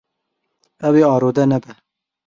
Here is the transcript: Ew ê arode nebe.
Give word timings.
Ew 0.87 0.93
ê 1.01 1.03
arode 1.13 1.43
nebe. 1.51 1.71